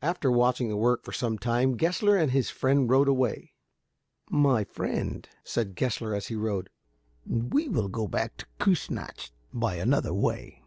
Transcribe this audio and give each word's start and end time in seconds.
After 0.00 0.30
watching 0.30 0.70
the 0.70 0.76
work 0.78 1.04
for 1.04 1.12
some 1.12 1.36
time, 1.36 1.76
Gessler 1.76 2.16
and 2.16 2.30
his 2.30 2.48
friend 2.48 2.88
rode 2.88 3.08
away. 3.08 3.52
"My 4.30 4.64
friend," 4.64 5.28
said 5.44 5.76
Gessler, 5.76 6.14
as 6.14 6.28
he 6.28 6.34
rode, 6.34 6.70
"we 7.26 7.68
will 7.68 7.88
go 7.88 8.08
back 8.08 8.38
to 8.38 8.46
Kiissnacht 8.58 9.32
by 9.52 9.74
another 9.74 10.14
way. 10.14 10.62